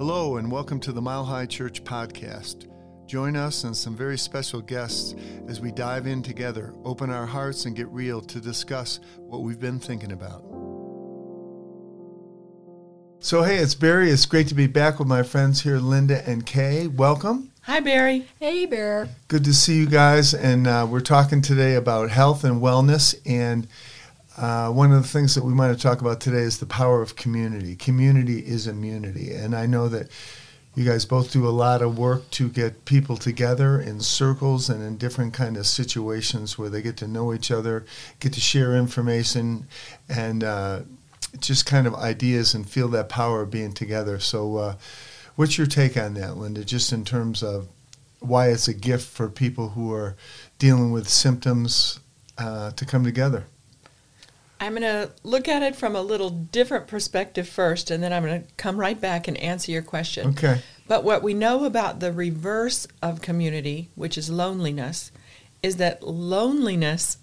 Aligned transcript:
Hello, 0.00 0.38
and 0.38 0.50
welcome 0.50 0.80
to 0.80 0.92
the 0.92 1.02
Mile 1.02 1.26
High 1.26 1.44
Church 1.44 1.84
podcast. 1.84 2.66
Join 3.06 3.36
us 3.36 3.64
and 3.64 3.76
some 3.76 3.94
very 3.94 4.16
special 4.16 4.62
guests 4.62 5.14
as 5.46 5.60
we 5.60 5.72
dive 5.72 6.06
in 6.06 6.22
together, 6.22 6.72
open 6.86 7.10
our 7.10 7.26
hearts, 7.26 7.66
and 7.66 7.76
get 7.76 7.86
real 7.88 8.22
to 8.22 8.40
discuss 8.40 8.98
what 9.18 9.42
we've 9.42 9.60
been 9.60 9.78
thinking 9.78 10.12
about. 10.12 10.42
So, 13.18 13.42
hey, 13.42 13.58
it's 13.58 13.74
Barry. 13.74 14.10
It's 14.10 14.24
great 14.24 14.48
to 14.48 14.54
be 14.54 14.66
back 14.66 14.98
with 14.98 15.06
my 15.06 15.22
friends 15.22 15.60
here, 15.60 15.76
Linda 15.76 16.26
and 16.26 16.46
Kay. 16.46 16.86
Welcome. 16.86 17.52
Hi, 17.64 17.80
Barry. 17.80 18.26
Hey, 18.38 18.64
Bear. 18.64 19.06
Good 19.28 19.44
to 19.44 19.52
see 19.52 19.76
you 19.76 19.86
guys. 19.86 20.32
And 20.32 20.66
uh, 20.66 20.86
we're 20.88 21.00
talking 21.00 21.42
today 21.42 21.74
about 21.74 22.08
health 22.08 22.42
and 22.42 22.62
wellness. 22.62 23.14
And 23.26 23.68
uh, 24.36 24.70
one 24.70 24.92
of 24.92 25.02
the 25.02 25.08
things 25.08 25.34
that 25.34 25.44
we 25.44 25.52
might 25.52 25.78
talk 25.78 26.00
about 26.00 26.20
today 26.20 26.38
is 26.38 26.58
the 26.58 26.66
power 26.66 27.02
of 27.02 27.16
community. 27.16 27.76
Community 27.76 28.38
is 28.40 28.66
immunity. 28.66 29.32
And 29.32 29.54
I 29.54 29.66
know 29.66 29.88
that 29.88 30.08
you 30.74 30.84
guys 30.84 31.04
both 31.04 31.32
do 31.32 31.46
a 31.46 31.50
lot 31.50 31.82
of 31.82 31.98
work 31.98 32.30
to 32.30 32.48
get 32.48 32.84
people 32.84 33.16
together 33.16 33.80
in 33.80 34.00
circles 34.00 34.70
and 34.70 34.82
in 34.82 34.96
different 34.96 35.34
kind 35.34 35.56
of 35.56 35.66
situations 35.66 36.56
where 36.56 36.68
they 36.68 36.80
get 36.80 36.96
to 36.98 37.08
know 37.08 37.34
each 37.34 37.50
other, 37.50 37.84
get 38.20 38.32
to 38.34 38.40
share 38.40 38.76
information, 38.76 39.66
and 40.08 40.44
uh, 40.44 40.80
just 41.40 41.66
kind 41.66 41.86
of 41.86 41.94
ideas 41.94 42.54
and 42.54 42.68
feel 42.68 42.88
that 42.88 43.08
power 43.08 43.42
of 43.42 43.50
being 43.50 43.72
together. 43.72 44.20
So, 44.20 44.56
uh, 44.56 44.76
what's 45.34 45.58
your 45.58 45.66
take 45.66 45.96
on 45.96 46.14
that, 46.14 46.36
Linda? 46.36 46.64
Just 46.64 46.92
in 46.92 47.04
terms 47.04 47.42
of 47.42 47.68
why 48.20 48.48
it's 48.48 48.68
a 48.68 48.74
gift 48.74 49.08
for 49.08 49.28
people 49.28 49.70
who 49.70 49.92
are 49.92 50.16
dealing 50.58 50.92
with 50.92 51.08
symptoms 51.08 51.98
uh, 52.38 52.70
to 52.72 52.86
come 52.86 53.02
together. 53.02 53.44
I'm 54.60 54.72
going 54.74 54.82
to 54.82 55.10
look 55.22 55.48
at 55.48 55.62
it 55.62 55.74
from 55.74 55.96
a 55.96 56.02
little 56.02 56.28
different 56.28 56.86
perspective 56.86 57.48
first, 57.48 57.90
and 57.90 58.02
then 58.02 58.12
I'm 58.12 58.24
going 58.24 58.42
to 58.42 58.48
come 58.58 58.78
right 58.78 59.00
back 59.00 59.26
and 59.26 59.36
answer 59.38 59.72
your 59.72 59.82
question. 59.82 60.28
Okay. 60.30 60.60
But 60.86 61.02
what 61.02 61.22
we 61.22 61.32
know 61.32 61.64
about 61.64 62.00
the 62.00 62.12
reverse 62.12 62.86
of 63.00 63.22
community, 63.22 63.88
which 63.94 64.18
is 64.18 64.28
loneliness, 64.28 65.12
is 65.62 65.76
that 65.76 66.02
loneliness 66.02 67.16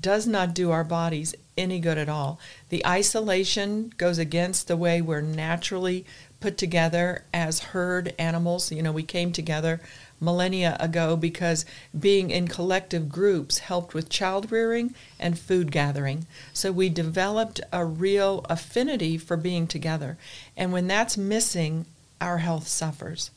does 0.00 0.26
not 0.26 0.54
do 0.54 0.70
our 0.70 0.84
bodies 0.84 1.34
any 1.58 1.80
good 1.80 1.98
at 1.98 2.08
all. 2.08 2.38
The 2.70 2.86
isolation 2.86 3.92
goes 3.98 4.18
against 4.18 4.68
the 4.68 4.76
way 4.76 5.02
we're 5.02 5.20
naturally 5.20 6.06
put 6.42 6.58
together 6.58 7.24
as 7.32 7.60
herd 7.60 8.14
animals. 8.18 8.70
You 8.70 8.82
know, 8.82 8.92
we 8.92 9.04
came 9.04 9.32
together 9.32 9.80
millennia 10.20 10.76
ago 10.78 11.16
because 11.16 11.64
being 11.98 12.30
in 12.30 12.46
collective 12.48 13.08
groups 13.08 13.58
helped 13.58 13.94
with 13.94 14.08
child 14.08 14.52
rearing 14.52 14.94
and 15.18 15.38
food 15.38 15.72
gathering. 15.72 16.26
So 16.52 16.70
we 16.70 16.88
developed 16.88 17.60
a 17.72 17.84
real 17.84 18.44
affinity 18.50 19.18
for 19.18 19.36
being 19.36 19.66
together. 19.66 20.18
And 20.56 20.72
when 20.72 20.86
that's 20.86 21.16
missing, 21.16 21.86
our 22.20 22.38
health 22.38 22.68
suffers. 22.68 23.30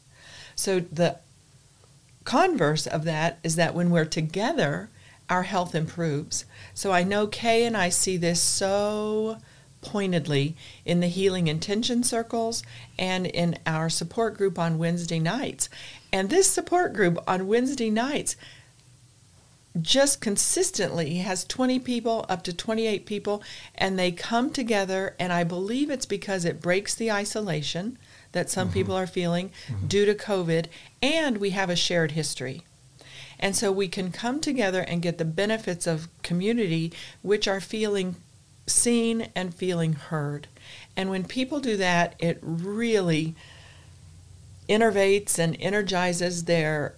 So 0.56 0.80
the 0.80 1.18
converse 2.24 2.88
of 2.88 3.04
that 3.06 3.40
is 3.44 3.56
that 3.56 3.76
when 3.76 3.90
we're 3.90 4.06
together, 4.06 4.90
our 5.30 5.44
health 5.44 5.74
improves. 5.74 6.46
So 6.74 6.92
I 6.92 7.04
know 7.04 7.28
Kay 7.28 7.66
and 7.66 7.76
I 7.76 7.90
see 7.90 8.18
this 8.18 8.42
so 8.42 9.38
pointedly 9.86 10.56
in 10.84 11.00
the 11.00 11.08
healing 11.08 11.48
intention 11.48 12.04
circles 12.04 12.64
and 12.98 13.28
in 13.28 13.58
our 13.68 13.88
support 13.88 14.36
group 14.36 14.58
on 14.58 14.80
Wednesday 14.80 15.20
nights. 15.20 15.70
And 16.12 16.30
this 16.30 16.50
support 16.50 16.94
group 16.94 17.20
on 17.28 17.48
Wednesday 17.48 17.92
nights 17.92 18.36
just 19.80 20.22
consistently 20.22 21.18
has 21.18 21.44
20 21.44 21.80
people 21.80 22.26
up 22.30 22.42
to 22.44 22.54
28 22.54 23.06
people 23.06 23.44
and 23.76 24.00
they 24.00 24.12
come 24.12 24.50
together 24.50 25.16
and 25.20 25.32
I 25.32 25.44
believe 25.44 25.90
it's 25.90 26.06
because 26.06 26.46
it 26.46 26.62
breaks 26.62 26.96
the 26.96 27.12
isolation 27.12 27.98
that 28.32 28.50
some 28.50 28.70
mm-hmm. 28.70 28.74
people 28.74 28.96
are 28.96 29.08
feeling 29.08 29.52
mm-hmm. 29.68 29.88
due 29.88 30.06
to 30.06 30.16
COVID 30.16 30.68
and 31.02 31.38
we 31.38 31.52
have 31.52 31.70
a 31.70 31.76
shared 31.76 32.12
history. 32.12 32.64
And 33.38 33.56
so 33.56 33.72
we 33.72 33.88
can 33.88 34.12
come 34.12 34.40
together 34.40 34.82
and 34.82 35.02
get 35.02 35.18
the 35.18 35.26
benefits 35.26 35.86
of 35.86 36.08
community 36.24 36.94
which 37.22 37.48
are 37.48 37.60
feeling 37.60 38.16
seen 38.68 39.30
and 39.36 39.54
feeling 39.54 39.94
heard. 39.94 40.48
And 40.96 41.10
when 41.10 41.26
people 41.26 41.60
do 41.60 41.78
that, 41.78 42.16
it 42.20 42.40
really 42.42 43.36
innervates 44.68 45.38
and 45.38 45.56
energizes 45.60 46.46
their 46.46 46.96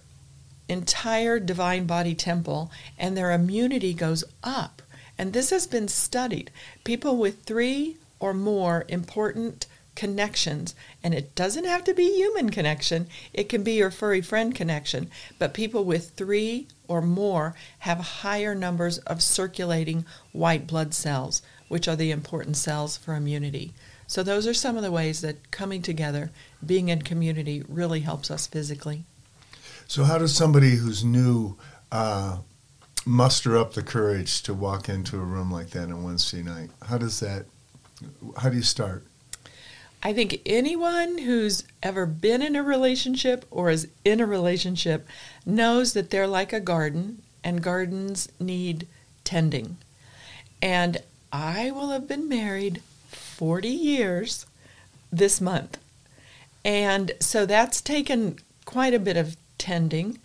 entire 0.68 1.38
divine 1.38 1.86
body 1.86 2.14
temple, 2.14 2.70
and 2.98 3.16
their 3.16 3.32
immunity 3.32 3.94
goes 3.94 4.24
up. 4.42 4.82
And 5.16 5.32
this 5.32 5.50
has 5.50 5.66
been 5.66 5.88
studied. 5.88 6.50
People 6.84 7.16
with 7.16 7.42
three 7.42 7.96
or 8.20 8.34
more 8.34 8.84
important 8.88 9.66
connections, 9.94 10.74
and 11.02 11.12
it 11.12 11.34
doesn't 11.34 11.64
have 11.64 11.82
to 11.84 11.92
be 11.92 12.14
human 12.14 12.50
connection, 12.50 13.08
it 13.32 13.48
can 13.48 13.64
be 13.64 13.72
your 13.72 13.90
furry 13.90 14.20
friend 14.20 14.54
connection, 14.54 15.10
but 15.40 15.52
people 15.52 15.84
with 15.84 16.10
three 16.10 16.68
or 16.86 17.02
more 17.02 17.54
have 17.80 17.98
higher 17.98 18.54
numbers 18.54 18.98
of 18.98 19.20
circulating 19.22 20.04
white 20.30 20.68
blood 20.68 20.94
cells, 20.94 21.42
which 21.68 21.88
are 21.88 21.96
the 21.96 22.10
important 22.10 22.56
cells 22.56 22.96
for 22.96 23.14
immunity. 23.14 23.72
So, 24.06 24.22
those 24.22 24.46
are 24.46 24.54
some 24.54 24.76
of 24.76 24.82
the 24.82 24.90
ways 24.90 25.20
that 25.20 25.50
coming 25.50 25.82
together, 25.82 26.30
being 26.64 26.88
in 26.88 27.02
community, 27.02 27.62
really 27.68 28.00
helps 28.00 28.30
us 28.30 28.46
physically. 28.46 29.04
So, 29.86 30.04
how 30.04 30.18
does 30.18 30.34
somebody 30.34 30.76
who's 30.76 31.04
new 31.04 31.56
uh, 31.92 32.38
muster 33.04 33.56
up 33.56 33.74
the 33.74 33.82
courage 33.82 34.42
to 34.42 34.54
walk 34.54 34.88
into 34.88 35.16
a 35.16 35.24
room 35.24 35.50
like 35.50 35.70
that 35.70 35.90
on 35.90 36.02
Wednesday 36.02 36.42
night? 36.42 36.70
How 36.86 36.98
does 36.98 37.20
that? 37.20 37.46
How 38.38 38.48
do 38.48 38.56
you 38.56 38.62
start? 38.62 39.04
I 40.02 40.12
think 40.12 40.40
anyone 40.46 41.18
who's 41.18 41.64
ever 41.82 42.06
been 42.06 42.40
in 42.40 42.54
a 42.54 42.62
relationship 42.62 43.44
or 43.50 43.68
is 43.70 43.88
in 44.04 44.20
a 44.20 44.26
relationship 44.26 45.08
knows 45.44 45.92
that 45.94 46.10
they're 46.10 46.28
like 46.28 46.52
a 46.52 46.60
garden, 46.60 47.22
and 47.42 47.62
gardens 47.62 48.28
need 48.38 48.86
tending. 49.24 49.76
And 50.62 50.98
I 51.32 51.70
will 51.70 51.90
have 51.90 52.08
been 52.08 52.28
married 52.28 52.82
40 53.08 53.68
years 53.68 54.46
this 55.12 55.40
month. 55.40 55.78
And 56.64 57.12
so 57.20 57.46
that's 57.46 57.80
taken 57.80 58.38
quite 58.64 58.94
a 58.94 58.98
bit 58.98 59.16
of 59.16 59.36
tending. 59.56 60.18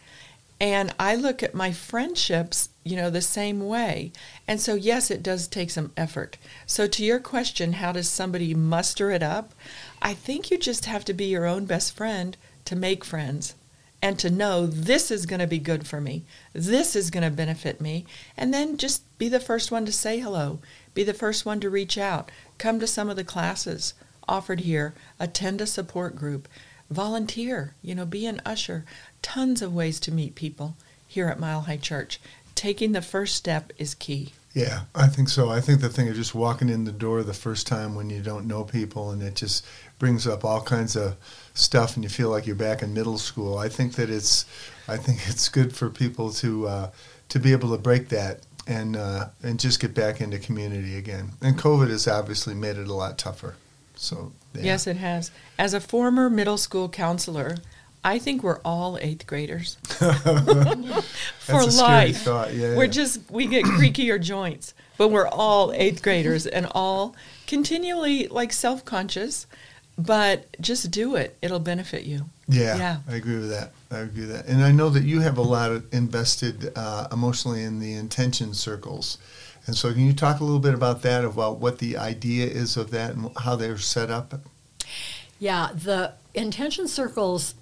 And 0.59 0.94
I 1.00 1.16
look 1.16 1.44
at 1.44 1.53
my 1.53 1.72
friendships, 1.72 2.69
you 2.84 2.96
know, 2.96 3.09
the 3.09 3.22
same 3.22 3.68
way. 3.68 4.12
And 4.47 4.62
so, 4.62 4.75
yes, 4.75 5.12
it 5.12 5.24
does 5.24 5.47
take 5.47 5.69
some 5.69 5.92
effort. 5.97 6.38
So, 6.66 6.88
to 6.88 7.03
your 7.03 7.19
question, 7.19 7.74
how 7.74 7.92
does 7.92 8.08
somebody 8.08 8.53
muster 8.53 9.12
it 9.12 9.24
up? 9.24 9.53
I 10.02 10.13
think 10.13 10.52
you 10.52 10.58
just 10.58 10.86
have 10.86 11.03
to 11.06 11.13
be 11.13 11.25
your 11.25 11.46
own 11.46 11.66
best 11.66 11.96
friend 11.96 12.38
to 12.66 12.75
make 12.75 13.03
friends 13.03 13.56
and 14.02 14.19
to 14.19 14.30
know 14.30 14.66
this 14.66 15.09
is 15.09 15.25
going 15.25 15.40
to 15.40 15.47
be 15.47 15.59
good 15.59 15.88
for 15.88 16.02
me. 16.02 16.24
This 16.52 16.94
is 16.94 17.09
going 17.09 17.24
to 17.24 17.30
benefit 17.30 17.80
me. 17.80 18.06
And 18.36 18.53
then 18.53 18.78
just 18.78 19.02
be 19.18 19.30
the 19.30 19.40
first 19.40 19.72
one 19.72 19.86
to 19.86 19.94
say 19.94 20.19
hello. 20.19 20.59
Be 20.94 21.04
the 21.04 21.14
first 21.14 21.46
one 21.46 21.59
to 21.59 21.70
reach 21.70 21.98
out. 21.98 22.31
Come 22.58 22.80
to 22.80 22.88
some 22.88 23.09
of 23.09 23.16
the 23.16 23.24
classes 23.24 23.94
offered 24.28 24.62
here. 24.62 24.94
Attend 25.20 25.62
a 25.62 25.68
support 25.68 26.16
group. 26.16 26.48
Volunteer. 26.90 27.74
You 27.81 27.96
know, 27.96 28.06
be 28.06 28.26
an 28.26 28.42
usher. 28.46 28.86
Tons 29.22 29.62
of 29.62 29.74
ways 29.74 30.00
to 30.02 30.12
meet 30.12 30.36
people 30.36 30.76
here 31.08 31.28
at 31.28 31.40
Mile 31.40 31.62
High 31.62 31.78
Church. 31.78 32.20
Taking 32.56 32.92
the 32.92 33.02
first 33.02 33.36
step 33.36 33.74
is 33.78 33.96
key. 33.96 34.34
Yeah, 34.54 34.81
I 34.94 35.08
think 35.08 35.30
so. 35.30 35.50
I 35.50 35.62
think 35.62 35.81
the 35.81 35.90
thing 35.90 36.08
of 36.09 36.16
just 36.16 36.36
walking 36.36 36.70
in 36.70 36.84
the 36.84 36.92
door 36.92 37.24
the 37.24 37.34
first 37.34 37.66
time 37.66 37.96
when 37.96 38.12
you 38.12 38.22
don't 38.22 38.48
know 38.48 38.64
people 38.64 39.10
and 39.10 39.24
it 39.24 39.36
just 39.36 39.66
brings 39.98 40.28
up 40.28 40.46
all 40.46 40.62
kinds 40.62 40.96
of 40.96 41.16
stuff 41.56 41.96
and 41.96 42.04
you 42.04 42.10
feel 42.10 42.30
like 42.30 42.46
you're 42.46 42.56
back 42.56 42.84
in 42.84 42.94
middle 42.94 43.18
school. 43.18 43.58
I 43.58 43.68
think 43.68 43.94
that 43.96 44.12
it's 44.12 44.46
I 44.88 44.98
think 44.98 45.28
it's 45.28 45.50
good 45.50 45.75
for 45.75 45.90
people 45.90 46.31
to 46.34 46.68
uh, 46.68 46.92
to 47.30 47.40
be 47.40 47.52
able 47.52 47.72
to 47.72 47.80
break 47.80 48.10
that 48.10 48.42
and 48.68 48.96
uh, 48.96 49.29
and 49.41 49.59
just 49.59 49.79
get 49.79 49.94
back 49.94 50.22
into 50.22 50.40
community 50.40 50.97
again. 50.97 51.31
And 51.41 51.57
COVID 51.57 51.90
has 51.90 52.07
obviously 52.07 52.53
made 52.53 52.78
it 52.78 52.88
a 52.88 52.94
lot 52.94 53.18
tougher. 53.18 53.56
So 53.96 54.31
yeah. 54.53 54.62
yes, 54.63 54.88
it 54.88 54.97
has. 54.97 55.31
As 55.57 55.74
a 55.74 55.79
former 55.79 56.30
middle 56.30 56.57
school 56.57 56.89
counselor, 56.89 57.57
I 58.04 58.19
think 58.19 58.44
we're 58.44 58.60
all 58.65 58.98
eighth 59.01 59.25
graders 59.27 59.75
for 61.39 61.63
life. 61.65 62.25
Yeah, 62.25 62.75
we're 62.75 62.83
yeah. 62.83 62.88
just 62.88 63.31
we 63.31 63.48
get 63.48 63.65
creakier 63.65 64.21
joints, 64.21 64.74
but 64.98 65.10
we're 65.10 65.27
all 65.27 65.71
eighth 65.74 66.01
graders 66.04 66.45
and 66.45 66.68
all 66.71 67.15
continually 67.48 68.27
like 68.27 68.51
self 68.51 68.83
conscious. 68.83 69.48
But 69.98 70.60
just 70.60 70.90
do 70.90 71.16
it; 71.16 71.38
it'll 71.42 71.60
benefit 71.60 72.04
you. 72.04 72.25
Yeah, 72.48 72.78
yeah, 72.78 72.98
I 73.07 73.16
agree 73.16 73.38
with 73.38 73.50
that. 73.51 73.74
I 73.92 74.00
agree 74.00 74.22
with 74.22 74.31
that. 74.31 74.48
And 74.48 74.63
I 74.63 74.72
know 74.72 74.90
that 74.90 75.04
you 75.04 75.19
have 75.22 75.38
a 75.38 75.44
lot 75.44 75.72
of 75.72 75.86
invested 75.94 76.72
uh, 76.75 77.07
emotionally 77.12 77.63
in 77.63 77.80
the 77.80 77.94
intention 77.94 78.54
circles. 78.54 79.18
And 79.66 79.75
so, 79.75 79.94
can 79.94 80.06
you 80.06 80.13
talk 80.13 80.40
a 80.40 80.44
little 80.44 80.60
bit 80.60 80.74
about 80.74 81.04
that, 81.04 81.24
about 81.24 81.60
what 81.60 81.80
the 81.80 81.98
idea 81.98 82.48
is 82.48 82.75
of 82.75 82.92
that 82.92 83.16
and 83.16 83.31
how 83.38 83.56
they're 83.56 83.78
set 83.78 84.10
up? 84.10 84.34
Yeah, 85.40 85.69
the 85.74 86.13
intention 86.34 86.88
circles 86.88 87.56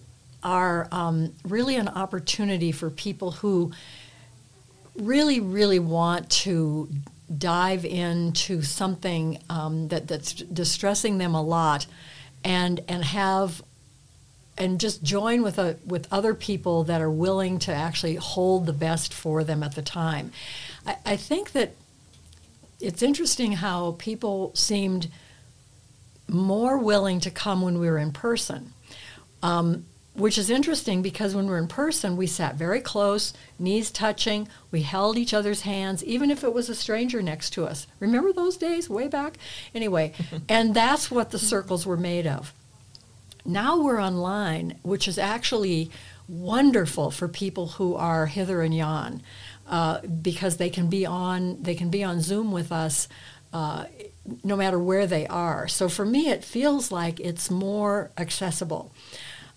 are 0.44 0.88
um, 0.92 1.34
really 1.44 1.76
an 1.76 1.88
opportunity 1.88 2.72
for 2.72 2.90
people 2.90 3.32
who 3.32 3.72
really, 4.96 5.40
really 5.40 5.80
want 5.80 6.30
to 6.30 6.90
dive 7.38 7.86
into 7.86 8.62
something 8.62 9.38
um, 9.50 9.88
that, 9.90 10.08
that's 10.08 10.34
distressing 10.34 11.18
them 11.18 11.36
a 11.36 11.42
lot 11.42 11.86
and 12.44 12.82
and 12.88 13.04
have 13.04 13.62
and 14.58 14.80
just 14.80 15.02
join 15.04 15.42
with 15.42 15.58
a 15.58 15.78
with 15.86 16.08
other 16.12 16.34
people 16.34 16.84
that 16.84 17.02
are 17.02 17.12
willing 17.12 17.60
to 17.60 17.74
actually 17.74 18.16
hold 18.16 18.66
the 18.66 18.74
best 18.74 19.14
for 19.14 19.44
them 19.44 19.64
at 19.64 19.76
the 19.76 19.82
time. 19.82 20.32
I, 20.86 20.98
I 21.06 21.16
think 21.16 21.52
that 21.54 21.74
it's 22.80 23.02
interesting 23.02 23.54
how 23.54 23.96
people 24.00 24.52
seemed 24.56 25.10
more 26.28 26.78
willing 26.78 27.20
to 27.20 27.32
come 27.32 27.62
when 27.62 27.80
we 27.80 27.90
were 27.90 27.98
in 27.98 28.12
person. 28.12 28.74
Um, 29.44 29.86
which 30.14 30.38
is 30.38 30.50
interesting 30.50 31.02
because 31.02 31.34
when 31.34 31.48
we're 31.48 31.58
in 31.58 31.68
person, 31.68 32.18
we 32.18 32.28
sat 32.28 32.56
very 32.56 32.82
close, 32.82 33.34
knees 33.58 33.90
touching, 33.90 34.48
we 34.70 34.82
held 34.82 35.18
each 35.18 35.34
other's 35.34 35.62
hands, 35.62 36.04
even 36.04 36.30
if 36.30 36.44
it 36.44 36.54
was 36.54 36.70
a 36.70 36.76
stranger 36.76 37.22
next 37.22 37.52
to 37.52 37.66
us. 37.66 37.88
Remember 38.00 38.34
those 38.34 38.58
days 38.58 38.90
way 38.90 39.08
back? 39.08 39.38
Anyway, 39.74 40.14
and 40.50 40.74
that's 40.74 41.10
what 41.10 41.32
the 41.32 41.40
circles 41.40 41.86
were 41.86 41.98
made 41.98 42.28
of. 42.28 42.54
Now 43.46 43.82
we're 43.82 44.02
online, 44.02 44.80
which 44.84 45.08
is 45.08 45.18
actually 45.18 45.90
wonderful 46.28 47.12
for 47.12 47.28
people 47.28 47.68
who 47.68 47.96
are 47.96 48.26
hither 48.26 48.62
and 48.62 48.76
yon, 48.76 49.22
uh, 49.68 50.02
because 50.02 50.58
they 50.58 50.70
can 50.70 50.88
be 50.88 51.06
on 51.06 51.64
they 51.64 51.74
can 51.74 51.90
be 51.90 52.04
on 52.04 52.22
Zoom 52.22 52.52
with 52.52 52.72
us. 52.72 53.08
Uh, 53.54 53.86
no 54.44 54.56
matter 54.56 54.80
where 54.80 55.08
they 55.08 55.28
are. 55.28 55.68
So 55.68 55.90
for 55.90 56.06
me, 56.06 56.30
it 56.30 56.44
feels 56.44 56.92
like 56.92 57.20
it's 57.20 57.50
more 57.52 58.12
accessible. 58.18 58.94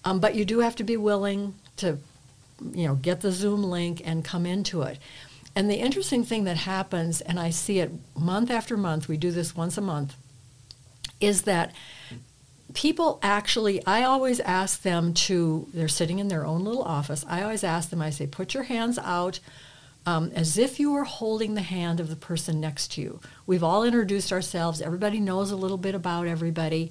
Um, 0.04 0.20
but 0.20 0.34
you 0.34 0.44
do 0.44 0.60
have 0.60 0.76
to 0.76 0.84
be 0.84 0.96
willing 0.96 1.54
to, 1.78 1.98
you 2.72 2.86
know, 2.86 2.94
get 2.94 3.20
the 3.20 3.32
Zoom 3.32 3.62
link 3.62 4.02
and 4.04 4.24
come 4.24 4.46
into 4.46 4.82
it. 4.82 4.98
And 5.56 5.70
the 5.70 5.76
interesting 5.76 6.24
thing 6.24 6.44
that 6.44 6.58
happens, 6.58 7.20
and 7.20 7.38
I 7.38 7.50
see 7.50 7.78
it 7.78 7.92
month 8.16 8.50
after 8.50 8.76
month, 8.76 9.08
we 9.08 9.16
do 9.16 9.30
this 9.30 9.56
once 9.56 9.78
a 9.78 9.80
month, 9.80 10.16
is 11.20 11.42
that 11.42 11.72
people 12.74 13.20
actually, 13.22 13.84
I 13.86 14.02
always 14.02 14.40
ask 14.40 14.82
them 14.82 15.14
to, 15.14 15.68
they're 15.72 15.88
sitting 15.88 16.18
in 16.18 16.28
their 16.28 16.44
own 16.44 16.64
little 16.64 16.82
office. 16.82 17.24
I 17.28 17.42
always 17.42 17.62
ask 17.62 17.88
them, 17.88 18.02
I 18.02 18.10
say, 18.10 18.26
put 18.26 18.52
your 18.52 18.64
hands 18.64 18.98
out 18.98 19.38
um, 20.06 20.32
as 20.34 20.58
if 20.58 20.78
you 20.78 20.92
were 20.92 21.04
holding 21.04 21.54
the 21.54 21.62
hand 21.62 22.00
of 22.00 22.10
the 22.10 22.16
person 22.16 22.60
next 22.60 22.92
to 22.92 23.00
you. 23.00 23.20
We've 23.46 23.62
all 23.62 23.84
introduced 23.84 24.32
ourselves, 24.32 24.82
everybody 24.82 25.20
knows 25.20 25.50
a 25.50 25.56
little 25.56 25.78
bit 25.78 25.94
about 25.94 26.26
everybody. 26.26 26.90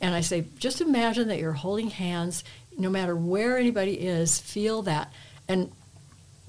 And 0.00 0.14
I 0.14 0.20
say, 0.20 0.46
just 0.58 0.80
imagine 0.80 1.28
that 1.28 1.38
you're 1.38 1.52
holding 1.52 1.90
hands, 1.90 2.44
no 2.76 2.90
matter 2.90 3.16
where 3.16 3.58
anybody 3.58 3.94
is, 3.94 4.40
feel 4.40 4.82
that. 4.82 5.12
And 5.48 5.70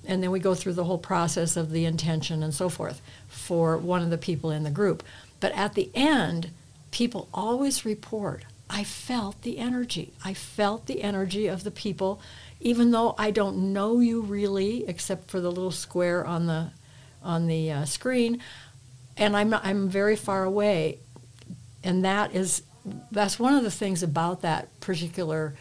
and 0.06 0.24
then 0.24 0.32
we 0.32 0.40
go 0.40 0.56
through 0.56 0.74
the 0.74 0.86
whole 0.86 0.98
process 0.98 1.58
of 1.58 1.72
the 1.72 1.84
intention 1.84 2.42
and 2.42 2.54
so 2.54 2.70
forth 2.70 3.02
for 3.28 3.78
one 3.78 4.02
of 4.02 4.10
the 4.10 4.18
people 4.18 4.52
in 4.52 4.64
the 4.64 4.72
group. 4.72 5.04
But 5.42 5.52
at 5.52 5.74
the 5.74 5.92
end, 5.94 6.52
people 6.92 7.28
always 7.34 7.84
report, 7.84 8.46
I 8.70 8.84
felt 8.84 9.42
the 9.42 9.58
energy. 9.58 10.14
I 10.24 10.34
felt 10.34 10.88
the 10.88 11.04
energy 11.04 11.48
of 11.48 11.64
the 11.64 11.72
people, 11.72 12.22
even 12.60 12.92
though 12.92 13.16
I 13.18 13.32
don't 13.32 13.74
know 13.74 14.00
you 14.00 14.22
really, 14.22 14.88
except 14.88 15.30
for 15.30 15.40
the 15.40 15.52
little 15.52 15.72
square 15.72 16.26
on 16.26 16.48
the 16.48 16.72
on 17.24 17.48
the 17.48 17.72
uh, 17.72 17.86
screen, 17.86 18.42
and 19.18 19.36
I'm 19.36 19.54
I'm 19.54 19.90
very 19.90 20.16
far 20.16 20.44
away, 20.44 21.00
and 21.84 22.06
that 22.06 22.34
is 22.36 22.62
that's 23.12 23.40
one 23.40 23.54
of 23.54 23.64
the 23.64 23.72
things 23.72 24.04
about 24.04 24.42
that 24.42 24.80
particular 24.80 25.56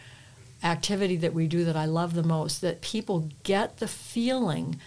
activity 0.63 1.15
that 1.17 1.33
we 1.33 1.47
do 1.47 1.65
that 1.65 1.75
I 1.75 1.85
love 1.85 2.13
the 2.13 2.23
most 2.23 2.61
that 2.61 2.81
people 2.81 3.29
get 3.43 3.77
the 3.77 3.87
feeling 3.87 4.79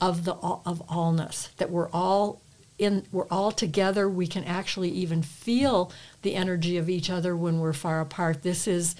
of 0.00 0.24
the 0.24 0.34
of 0.34 0.82
allness 0.88 1.54
that 1.56 1.70
we're 1.70 1.90
all 1.90 2.40
in 2.78 3.04
we're 3.10 3.26
all 3.30 3.50
together. 3.50 4.08
We 4.08 4.26
can 4.26 4.44
actually 4.44 4.90
even 4.90 5.22
feel 5.22 5.92
the 6.22 6.34
energy 6.34 6.76
of 6.76 6.88
each 6.88 7.10
other 7.10 7.36
when 7.36 7.58
we're 7.58 7.72
far 7.72 8.00
apart. 8.00 8.42
This 8.42 8.68
is 8.68 8.94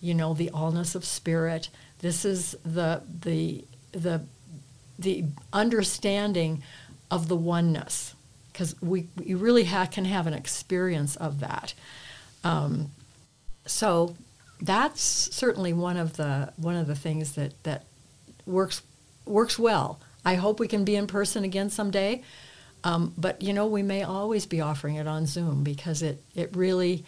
you 0.00 0.14
know 0.14 0.32
the 0.32 0.50
allness 0.54 0.94
of 0.94 1.04
spirit. 1.04 1.68
This 2.00 2.24
is 2.24 2.56
the 2.64 3.02
the 3.20 3.64
the 3.92 4.22
the 4.98 5.24
understanding 5.52 6.62
of 7.10 7.28
the 7.28 7.36
oneness 7.36 8.14
because 8.52 8.80
we, 8.80 9.08
we 9.16 9.34
really 9.34 9.64
ha- 9.64 9.86
can 9.86 10.04
have 10.04 10.26
an 10.26 10.34
experience 10.34 11.16
of 11.16 11.40
that 11.40 11.74
um, 12.44 12.90
so 13.66 14.16
that's 14.60 15.02
certainly 15.02 15.72
one 15.72 15.96
of 15.96 16.16
the 16.16 16.52
one 16.56 16.76
of 16.76 16.86
the 16.86 16.94
things 16.94 17.32
that 17.32 17.60
that 17.64 17.84
works 18.46 18.82
works 19.26 19.58
well. 19.58 20.00
I 20.24 20.36
hope 20.36 20.60
we 20.60 20.68
can 20.68 20.84
be 20.84 20.94
in 20.96 21.06
person 21.06 21.44
again 21.44 21.70
someday. 21.70 22.22
Um, 22.84 23.14
but 23.16 23.42
you 23.42 23.52
know, 23.52 23.66
we 23.66 23.82
may 23.82 24.02
always 24.02 24.46
be 24.46 24.60
offering 24.60 24.96
it 24.96 25.06
on 25.06 25.26
Zoom 25.26 25.62
because 25.62 26.02
it 26.02 26.22
it 26.34 26.56
really 26.56 27.04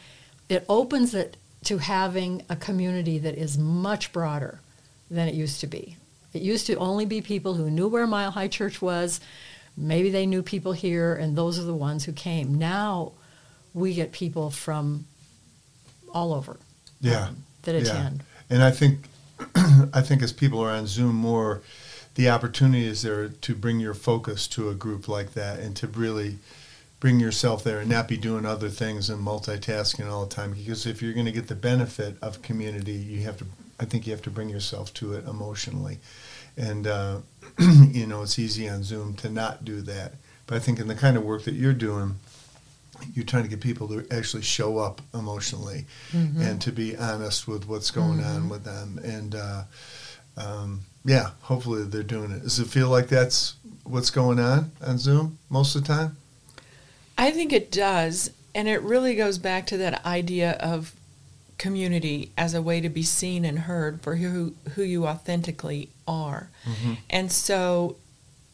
it 0.48 0.64
opens 0.68 1.14
it 1.14 1.36
to 1.64 1.78
having 1.78 2.42
a 2.48 2.56
community 2.56 3.18
that 3.18 3.36
is 3.36 3.56
much 3.56 4.12
broader 4.12 4.60
than 5.10 5.28
it 5.28 5.34
used 5.34 5.60
to 5.60 5.66
be. 5.66 5.96
It 6.32 6.42
used 6.42 6.66
to 6.66 6.76
only 6.76 7.06
be 7.06 7.20
people 7.20 7.54
who 7.54 7.70
knew 7.70 7.88
where 7.88 8.06
Mile 8.06 8.32
High 8.32 8.48
Church 8.48 8.82
was. 8.82 9.20
Maybe 9.76 10.10
they 10.10 10.26
knew 10.26 10.42
people 10.42 10.72
here, 10.72 11.14
and 11.14 11.36
those 11.36 11.58
are 11.58 11.64
the 11.64 11.74
ones 11.74 12.04
who 12.04 12.12
came. 12.12 12.56
Now 12.56 13.12
we 13.72 13.94
get 13.94 14.12
people 14.12 14.50
from 14.50 15.06
all 16.14 16.32
over. 16.32 16.56
Yeah. 17.00 17.26
Um, 17.28 17.44
that 17.62 17.74
attend. 17.74 18.22
Yeah. 18.48 18.54
And 18.54 18.62
I 18.62 18.70
think 18.70 19.00
I 19.92 20.00
think 20.00 20.22
as 20.22 20.32
people 20.32 20.60
are 20.60 20.70
on 20.70 20.86
Zoom 20.86 21.16
more, 21.16 21.60
the 22.14 22.30
opportunity 22.30 22.86
is 22.86 23.02
there 23.02 23.28
to 23.28 23.54
bring 23.54 23.80
your 23.80 23.94
focus 23.94 24.46
to 24.48 24.70
a 24.70 24.74
group 24.74 25.08
like 25.08 25.34
that 25.34 25.58
and 25.58 25.74
to 25.76 25.86
really 25.88 26.38
bring 27.00 27.20
yourself 27.20 27.64
there 27.64 27.80
and 27.80 27.90
not 27.90 28.08
be 28.08 28.16
doing 28.16 28.46
other 28.46 28.70
things 28.70 29.10
and 29.10 29.24
multitasking 29.24 30.10
all 30.10 30.24
the 30.24 30.34
time 30.34 30.52
because 30.52 30.86
if 30.86 31.02
you're 31.02 31.12
going 31.12 31.26
to 31.26 31.32
get 31.32 31.48
the 31.48 31.54
benefit 31.54 32.16
of 32.22 32.40
community 32.40 32.92
you 32.92 33.22
have 33.22 33.36
to 33.36 33.44
i 33.78 33.84
think 33.84 34.06
you 34.06 34.12
have 34.12 34.22
to 34.22 34.30
bring 34.30 34.48
yourself 34.48 34.94
to 34.94 35.12
it 35.12 35.26
emotionally 35.28 35.98
and 36.56 36.86
uh, 36.86 37.18
you 37.58 38.06
know 38.06 38.22
it's 38.22 38.38
easy 38.38 38.66
on 38.66 38.82
zoom 38.82 39.12
to 39.12 39.28
not 39.28 39.66
do 39.66 39.82
that 39.82 40.12
but 40.46 40.56
i 40.56 40.58
think 40.58 40.78
in 40.78 40.88
the 40.88 40.94
kind 40.94 41.18
of 41.18 41.22
work 41.22 41.44
that 41.44 41.52
you're 41.52 41.74
doing 41.74 42.14
you're 43.12 43.24
trying 43.24 43.42
to 43.42 43.48
get 43.48 43.60
people 43.60 43.88
to 43.88 44.06
actually 44.10 44.42
show 44.42 44.78
up 44.78 45.00
emotionally 45.12 45.86
mm-hmm. 46.12 46.40
and 46.40 46.60
to 46.60 46.72
be 46.72 46.96
honest 46.96 47.46
with 47.48 47.68
what's 47.68 47.90
going 47.90 48.18
mm-hmm. 48.18 48.36
on 48.36 48.48
with 48.48 48.64
them 48.64 48.98
and 49.04 49.34
uh, 49.34 49.62
um, 50.36 50.80
yeah 51.04 51.30
hopefully 51.42 51.84
they're 51.84 52.02
doing 52.02 52.30
it 52.30 52.42
does 52.42 52.58
it 52.58 52.66
feel 52.66 52.88
like 52.88 53.08
that's 53.08 53.54
what's 53.84 54.10
going 54.10 54.38
on 54.38 54.70
on 54.84 54.98
zoom 54.98 55.38
most 55.50 55.74
of 55.74 55.82
the 55.82 55.88
time 55.88 56.16
i 57.18 57.30
think 57.30 57.52
it 57.52 57.70
does 57.70 58.30
and 58.54 58.68
it 58.68 58.80
really 58.82 59.14
goes 59.14 59.38
back 59.38 59.66
to 59.66 59.76
that 59.76 60.04
idea 60.06 60.52
of 60.52 60.94
community 61.58 62.30
as 62.36 62.54
a 62.54 62.62
way 62.62 62.80
to 62.80 62.88
be 62.88 63.02
seen 63.02 63.44
and 63.44 63.60
heard 63.60 64.00
for 64.02 64.16
who 64.16 64.54
who 64.74 64.82
you 64.82 65.06
authentically 65.06 65.88
are 66.06 66.48
mm-hmm. 66.64 66.94
and 67.10 67.30
so 67.30 67.96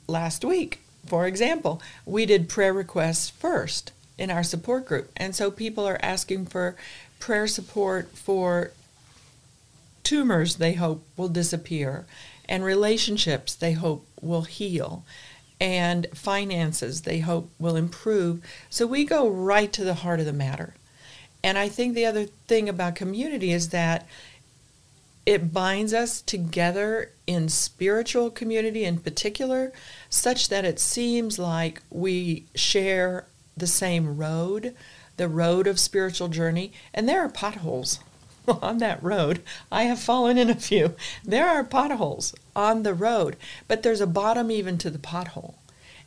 last 0.06 0.44
week 0.44 0.80
for 1.06 1.26
example 1.26 1.80
we 2.04 2.26
did 2.26 2.48
prayer 2.48 2.72
requests 2.72 3.30
first 3.30 3.92
in 4.20 4.30
our 4.30 4.44
support 4.44 4.86
group. 4.86 5.10
And 5.16 5.34
so 5.34 5.50
people 5.50 5.88
are 5.88 5.98
asking 6.02 6.46
for 6.46 6.76
prayer 7.18 7.46
support 7.46 8.16
for 8.16 8.70
tumors 10.04 10.56
they 10.56 10.74
hope 10.74 11.02
will 11.16 11.28
disappear, 11.28 12.04
and 12.48 12.64
relationships 12.64 13.54
they 13.54 13.72
hope 13.72 14.06
will 14.20 14.42
heal, 14.42 15.04
and 15.60 16.06
finances 16.14 17.02
they 17.02 17.20
hope 17.20 17.50
will 17.58 17.76
improve. 17.76 18.42
So 18.68 18.86
we 18.86 19.04
go 19.04 19.28
right 19.28 19.72
to 19.72 19.84
the 19.84 19.94
heart 19.94 20.20
of 20.20 20.26
the 20.26 20.32
matter. 20.32 20.74
And 21.42 21.56
I 21.56 21.68
think 21.68 21.94
the 21.94 22.06
other 22.06 22.26
thing 22.46 22.68
about 22.68 22.94
community 22.94 23.52
is 23.52 23.70
that 23.70 24.06
it 25.24 25.52
binds 25.52 25.94
us 25.94 26.20
together 26.20 27.10
in 27.26 27.48
spiritual 27.48 28.30
community 28.30 28.84
in 28.84 28.98
particular, 28.98 29.72
such 30.08 30.48
that 30.48 30.64
it 30.64 30.80
seems 30.80 31.38
like 31.38 31.82
we 31.90 32.44
share 32.54 33.26
the 33.56 33.66
same 33.66 34.16
road, 34.16 34.74
the 35.16 35.28
road 35.28 35.66
of 35.66 35.78
spiritual 35.78 36.28
journey, 36.28 36.72
and 36.94 37.08
there 37.08 37.20
are 37.20 37.28
potholes 37.28 38.00
on 38.62 38.78
that 38.78 39.02
road. 39.02 39.42
I 39.70 39.84
have 39.84 39.98
fallen 39.98 40.38
in 40.38 40.50
a 40.50 40.54
few. 40.54 40.94
There 41.24 41.48
are 41.48 41.64
potholes 41.64 42.34
on 42.56 42.82
the 42.82 42.94
road, 42.94 43.36
but 43.68 43.82
there's 43.82 44.00
a 44.00 44.06
bottom 44.06 44.50
even 44.50 44.78
to 44.78 44.90
the 44.90 44.98
pothole. 44.98 45.54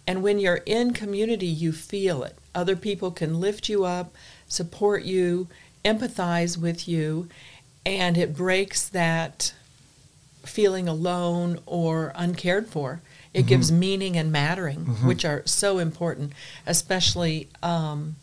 And 0.06 0.22
when 0.22 0.40
you're 0.40 0.62
in 0.66 0.94
community, 0.94 1.48
you 1.48 1.72
feel 1.72 2.24
it. 2.24 2.38
Other 2.54 2.76
people 2.76 3.12
can 3.12 3.40
lift 3.40 3.70
you 3.70 3.86
up, 3.86 4.14
support 4.48 5.04
you, 5.04 5.48
empathize 5.86 6.58
with 6.58 6.88
you, 6.88 7.30
and 7.86 8.18
it 8.18 8.36
breaks 8.36 8.88
that 8.90 9.54
feeling 10.46 10.88
alone 10.88 11.60
or 11.66 12.12
uncared 12.16 12.68
for. 12.68 13.02
It 13.34 13.40
mm-hmm. 13.40 13.48
gives 13.48 13.72
meaning 13.72 14.18
and 14.18 14.32
mattering, 14.32 14.86
mm-hmm. 14.86 15.08
which 15.08 15.26
are 15.26 15.42
so 15.46 15.80
important, 15.80 16.34
especially 16.68 17.48
um, 17.62 18.16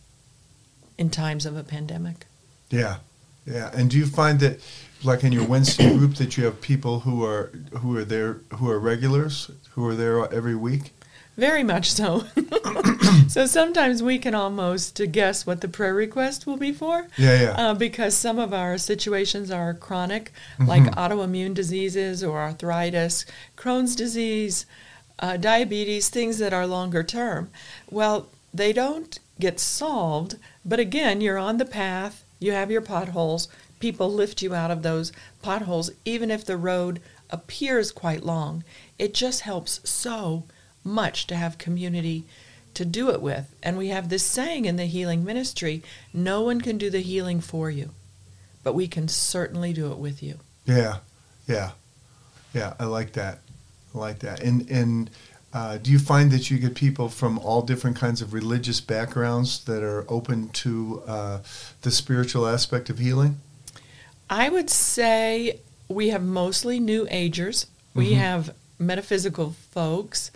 in 0.99 1.11
times 1.11 1.47
of 1.47 1.57
a 1.57 1.65
pandemic. 1.65 2.27
Yeah, 2.71 2.97
yeah. 3.45 3.71
And 3.75 3.91
do 3.91 3.99
you 3.99 4.07
find 4.07 4.39
that, 4.41 4.61
like 5.03 5.25
in 5.25 5.33
your 5.33 5.45
Wednesday 5.45 5.93
group, 5.99 6.15
that 6.17 6.37
you 6.37 6.45
have 6.45 6.61
people 6.61 7.01
who 7.01 7.25
are 7.25 7.51
who 7.79 7.97
are 7.97 8.05
there 8.05 8.39
who 8.55 8.71
are 8.71 8.79
regulars 8.79 9.51
who 9.73 9.87
are 9.87 9.95
there 9.95 10.33
every 10.33 10.55
week? 10.55 10.93
Very 11.37 11.63
much 11.63 11.91
so. 11.91 12.25
so 13.29 13.47
sometimes 13.47 14.03
we 14.03 14.19
can 14.19 14.35
almost 14.35 15.01
guess 15.11 15.47
what 15.47 15.63
the 15.63 15.69
prayer 15.69 15.95
request 15.95 16.47
will 16.47 16.59
be 16.59 16.71
for. 16.71 17.07
Yeah, 17.17 17.41
yeah. 17.41 17.51
Uh, 17.53 17.75
because 17.75 18.15
some 18.15 18.39
of 18.39 18.53
our 18.53 18.77
situations 18.77 19.51
are 19.51 19.73
chronic, 19.73 20.33
like 20.59 20.83
autoimmune 20.83 21.55
diseases 21.55 22.23
or 22.23 22.39
arthritis, 22.41 23.25
Crohn's 23.57 23.97
disease, 23.97 24.67
uh, 25.21 25.37
diabetes, 25.37 26.09
things 26.09 26.39
that 26.39 26.53
are 26.53 26.67
longer 26.67 27.03
term. 27.03 27.51
Well, 27.91 28.29
they 28.53 28.73
don't 28.73 29.19
get 29.39 29.61
solved, 29.61 30.37
but 30.65 30.81
again, 30.81 31.21
you're 31.21 31.39
on 31.39 31.59
the 31.59 31.65
path, 31.65 32.25
you 32.39 32.53
have 32.53 32.71
your 32.71 32.81
potholes, 32.81 33.49
people 33.79 34.13
lift 34.13 34.43
you 34.43 34.55
out 34.55 34.71
of 34.71 34.83
those 34.83 35.13
potholes, 35.43 35.91
even 36.05 36.31
if 36.31 36.45
the 36.45 36.57
road 36.57 37.01
appears 37.31 37.93
quite 37.93 38.25
long. 38.25 38.65
It 38.99 39.15
just 39.15 39.43
helps 39.43 39.81
so 39.89 40.45
much 40.83 41.27
to 41.29 41.37
have 41.37 41.59
community 41.59 42.25
to 42.75 42.85
do 42.85 43.11
it 43.11 43.21
with. 43.21 43.55
And 43.63 43.77
we 43.77 43.89
have 43.89 44.09
this 44.09 44.25
saying 44.25 44.65
in 44.65 44.77
the 44.77 44.87
healing 44.87 45.25
ministry 45.25 45.83
no 46.13 46.43
one 46.43 46.61
can 46.61 46.79
do 46.79 46.91
the 46.91 47.01
healing 47.01 47.41
for 47.41 47.71
you, 47.71 47.91
but 48.63 48.75
we 48.75 48.89
can 48.89 49.09
certainly 49.09 49.73
do 49.73 49.91
it 49.93 49.99
with 49.99 50.23
you. 50.23 50.39
Yeah, 50.67 50.99
yeah, 51.47 51.73
yeah. 52.55 52.75
I 52.79 52.85
like 52.85 53.13
that. 53.15 53.41
I 53.95 53.99
like 53.99 54.19
that. 54.21 54.41
And 54.41 54.69
and 54.71 55.11
uh, 55.53 55.79
do 55.79 55.91
you 55.91 55.99
find 55.99 56.31
that 56.31 56.51
you 56.51 56.59
get 56.59 56.75
people 56.75 57.09
from 57.09 57.39
all 57.41 57.63
different 57.63 57.97
kinds 57.97 58.23
of 58.23 58.33
religious 58.33 58.81
backgrounds 58.81 59.65
that 59.65 59.83
are 59.83 60.05
open 60.09 60.49
to 60.51 61.03
uh, 61.07 61.39
the 61.83 61.91
spiritual 61.91 62.47
aspect 62.47 62.89
of 62.89 62.99
healing? 62.99 63.41
I 64.29 64.49
would 64.49 64.71
say 64.71 65.59
we 65.89 66.11
have 66.11 66.23
mostly 66.23 66.79
New 66.79 67.09
Agers. 67.11 67.67
We 67.95 68.13
Mhm. 68.13 68.19
have 68.19 68.55
metaphysical 68.79 69.57
folks, 69.73 70.31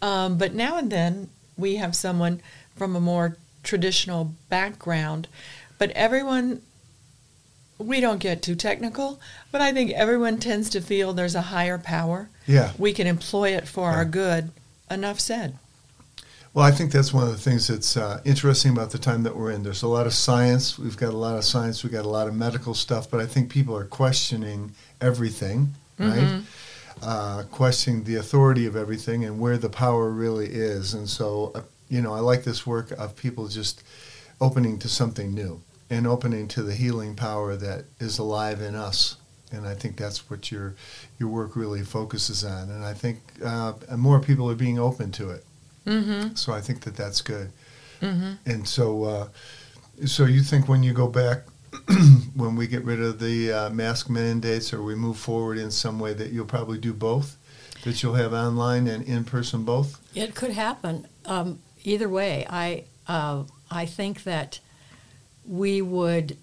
um, 0.00 0.38
but 0.38 0.54
now 0.54 0.76
and 0.78 0.90
then 0.92 1.28
we 1.58 1.76
have 1.76 1.96
someone 1.96 2.40
from 2.76 2.94
a 2.94 3.00
more 3.00 3.36
traditional 3.64 4.32
background. 4.48 5.26
But 5.78 5.90
everyone, 5.90 6.62
we 7.84 8.00
don't 8.00 8.18
get 8.18 8.42
too 8.42 8.54
technical, 8.54 9.20
but 9.50 9.60
I 9.60 9.72
think 9.72 9.90
everyone 9.92 10.38
tends 10.38 10.70
to 10.70 10.80
feel 10.80 11.12
there's 11.12 11.34
a 11.34 11.42
higher 11.42 11.78
power. 11.78 12.28
Yeah. 12.46 12.72
We 12.78 12.92
can 12.92 13.06
employ 13.06 13.50
it 13.50 13.68
for 13.68 13.90
our 13.90 14.04
good. 14.04 14.50
Enough 14.90 15.20
said. 15.20 15.56
Well, 16.54 16.66
I 16.66 16.70
think 16.70 16.92
that's 16.92 17.14
one 17.14 17.24
of 17.24 17.30
the 17.30 17.38
things 17.38 17.68
that's 17.68 17.96
uh, 17.96 18.20
interesting 18.26 18.72
about 18.72 18.90
the 18.90 18.98
time 18.98 19.22
that 19.22 19.34
we're 19.34 19.52
in. 19.52 19.62
There's 19.62 19.82
a 19.82 19.88
lot 19.88 20.06
of 20.06 20.12
science. 20.12 20.78
We've 20.78 20.98
got 20.98 21.14
a 21.14 21.16
lot 21.16 21.38
of 21.38 21.44
science. 21.44 21.82
We've 21.82 21.92
got 21.92 22.04
a 22.04 22.10
lot 22.10 22.28
of 22.28 22.34
medical 22.34 22.74
stuff, 22.74 23.10
but 23.10 23.20
I 23.20 23.26
think 23.26 23.50
people 23.50 23.74
are 23.74 23.86
questioning 23.86 24.72
everything, 25.00 25.72
right? 25.98 26.42
Uh, 27.00 27.44
questioning 27.50 28.04
the 28.04 28.16
authority 28.16 28.66
of 28.66 28.76
everything 28.76 29.24
and 29.24 29.40
where 29.40 29.56
the 29.56 29.70
power 29.70 30.10
really 30.10 30.46
is. 30.46 30.92
And 30.92 31.08
so, 31.08 31.52
uh, 31.54 31.62
you 31.88 32.02
know, 32.02 32.12
I 32.12 32.20
like 32.20 32.44
this 32.44 32.66
work 32.66 32.90
of 32.92 33.16
people 33.16 33.48
just 33.48 33.82
opening 34.40 34.78
to 34.80 34.88
something 34.88 35.34
new 35.34 35.62
and 35.92 36.06
opening 36.06 36.48
to 36.48 36.62
the 36.62 36.74
healing 36.74 37.14
power 37.14 37.54
that 37.54 37.84
is 38.00 38.18
alive 38.18 38.62
in 38.62 38.74
us. 38.74 39.16
And 39.50 39.68
I 39.68 39.74
think 39.74 39.98
that's 39.98 40.30
what 40.30 40.50
your 40.50 40.74
your 41.18 41.28
work 41.28 41.54
really 41.54 41.82
focuses 41.82 42.42
on. 42.44 42.70
And 42.70 42.82
I 42.82 42.94
think 42.94 43.18
uh, 43.44 43.74
more 43.94 44.18
people 44.18 44.50
are 44.50 44.54
being 44.54 44.78
open 44.78 45.12
to 45.12 45.30
it. 45.30 45.44
Mm-hmm. 45.86 46.34
So 46.34 46.54
I 46.54 46.62
think 46.62 46.80
that 46.80 46.96
that's 46.96 47.20
good. 47.20 47.52
Mm-hmm. 48.00 48.32
And 48.46 48.66
so, 48.66 49.04
uh, 49.04 49.28
so 50.06 50.24
you 50.24 50.40
think 50.40 50.66
when 50.66 50.82
you 50.82 50.94
go 50.94 51.08
back, 51.08 51.42
when 52.34 52.56
we 52.56 52.66
get 52.66 52.84
rid 52.84 53.00
of 53.00 53.18
the 53.18 53.52
uh, 53.52 53.70
mask 53.70 54.08
mandates, 54.08 54.72
or 54.72 54.82
we 54.82 54.94
move 54.94 55.18
forward 55.18 55.58
in 55.58 55.70
some 55.70 56.00
way, 56.00 56.14
that 56.14 56.32
you'll 56.32 56.46
probably 56.46 56.78
do 56.78 56.94
both, 56.94 57.36
that 57.84 58.02
you'll 58.02 58.14
have 58.14 58.32
online 58.32 58.86
and 58.86 59.04
in 59.04 59.24
person 59.24 59.64
both. 59.64 60.00
It 60.16 60.34
could 60.34 60.52
happen. 60.52 61.06
Um, 61.26 61.58
either 61.84 62.08
way, 62.08 62.46
I 62.48 62.84
uh, 63.06 63.44
I 63.70 63.84
think 63.84 64.24
that 64.24 64.60
we 65.46 65.82
would 65.82 66.36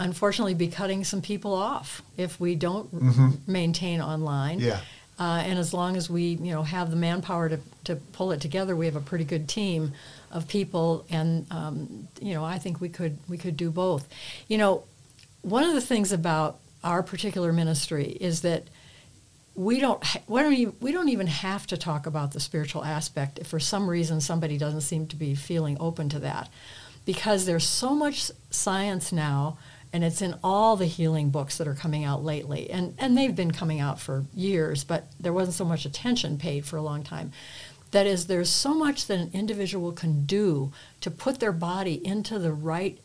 unfortunately 0.00 0.54
be 0.54 0.68
cutting 0.68 1.04
some 1.04 1.22
people 1.22 1.54
off 1.54 2.02
if 2.16 2.38
we 2.40 2.54
don't 2.54 2.88
r- 2.92 3.00
Mhm. 3.00 3.38
maintain 3.46 4.00
online. 4.00 4.58
Yeah, 4.60 4.80
Uh, 5.16 5.42
and 5.46 5.58
as 5.60 5.72
long 5.72 5.96
as 5.96 6.10
we, 6.10 6.30
you 6.42 6.50
know, 6.52 6.64
have 6.64 6.90
the 6.90 6.96
manpower 6.96 7.48
to, 7.48 7.60
to 7.84 7.94
pull 7.94 8.32
it 8.32 8.40
together, 8.40 8.74
we 8.74 8.86
have 8.86 8.96
a 8.96 9.00
pretty 9.00 9.24
good 9.24 9.48
team 9.48 9.92
of 10.32 10.48
people, 10.48 11.04
and 11.08 11.46
um, 11.52 12.08
you 12.20 12.34
know, 12.34 12.44
I 12.44 12.58
think 12.58 12.80
we 12.80 12.88
could 12.88 13.16
we 13.28 13.38
could 13.38 13.56
do 13.56 13.70
both. 13.70 14.08
You 14.48 14.58
know, 14.58 14.82
one 15.42 15.62
of 15.62 15.72
the 15.74 15.80
things 15.80 16.10
about 16.10 16.58
our 16.82 17.02
particular 17.04 17.52
ministry 17.52 18.16
is 18.20 18.40
that 18.40 18.64
we 19.54 19.78
don't 19.78 20.02
ha- 20.02 20.18
we 20.26 20.40
don't 20.40 20.52
even, 20.54 20.74
we 20.80 20.90
don't 20.90 21.08
even 21.10 21.28
have 21.28 21.64
to 21.68 21.76
talk 21.76 22.06
about 22.06 22.32
the 22.32 22.40
spiritual 22.40 22.84
aspect 22.84 23.38
if 23.38 23.46
for 23.46 23.60
some 23.60 23.88
reason 23.88 24.20
somebody 24.20 24.58
doesn't 24.58 24.80
seem 24.80 25.06
to 25.06 25.14
be 25.16 25.36
feeling 25.36 25.76
open 25.78 26.08
to 26.08 26.18
that, 26.18 26.48
because 27.04 27.46
there's 27.46 27.66
so 27.66 27.94
much 27.94 28.30
science 28.50 29.12
now 29.12 29.58
and 29.92 30.02
it's 30.02 30.20
in 30.20 30.34
all 30.42 30.74
the 30.74 30.86
healing 30.86 31.30
books 31.30 31.56
that 31.58 31.68
are 31.68 31.74
coming 31.74 32.02
out 32.04 32.24
lately. 32.24 32.68
And 32.70 32.94
and 32.98 33.16
they've 33.16 33.34
been 33.34 33.52
coming 33.52 33.80
out 33.80 34.00
for 34.00 34.24
years 34.34 34.84
but 34.84 35.06
there 35.20 35.32
wasn't 35.32 35.54
so 35.54 35.64
much 35.64 35.84
attention 35.84 36.38
paid 36.38 36.64
for 36.64 36.76
a 36.76 36.82
long 36.82 37.02
time. 37.02 37.32
That 37.92 38.06
is 38.06 38.26
there's 38.26 38.50
so 38.50 38.74
much 38.74 39.06
that 39.06 39.20
an 39.20 39.30
individual 39.32 39.92
can 39.92 40.24
do 40.24 40.72
to 41.00 41.10
put 41.10 41.38
their 41.38 41.52
body 41.52 42.04
into 42.04 42.38
the 42.38 42.52
right 42.52 42.98